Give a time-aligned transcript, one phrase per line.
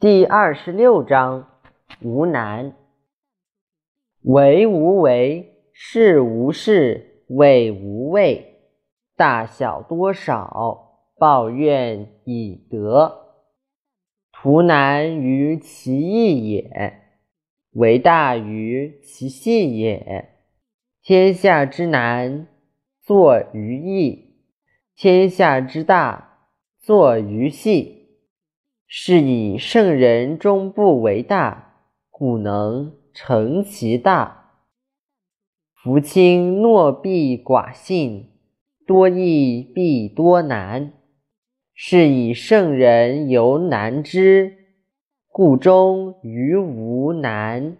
[0.00, 1.46] 第二十六章：
[2.00, 2.72] 无难。
[4.22, 8.62] 为无为，事无事，谓无畏。
[9.14, 13.34] 大小多少，抱怨以德。
[14.32, 17.02] 图难于其易也，
[17.72, 20.30] 为大于其细也。
[21.02, 22.46] 天下之难，
[23.02, 24.46] 作于易；
[24.96, 26.48] 天下之大，
[26.78, 27.99] 作于细。
[28.92, 31.74] 是以圣人终不为大，
[32.10, 34.50] 故能成其大。
[35.80, 38.30] 夫轻诺必寡信，
[38.84, 40.92] 多易必多难。
[41.72, 44.56] 是以圣人犹难之，
[45.28, 47.76] 故终于无难。